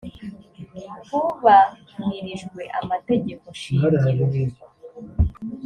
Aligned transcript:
hubahirijwe 1.09 2.61
amategekoshingiro. 2.79 4.63